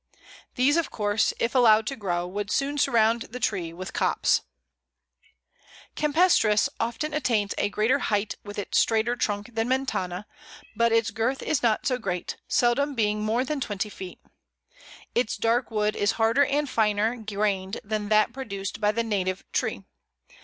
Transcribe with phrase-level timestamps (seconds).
[0.55, 4.41] These, of course, if allowed to grow, would soon surround the tree with copse.
[5.95, 10.25] Campestris often attains a greater height with its straighter trunk than montana,
[10.75, 14.17] but its girth is not so great, seldom being more than twenty feet.
[15.13, 19.83] Its dark wood is harder and finer grained than that produced by the native tree.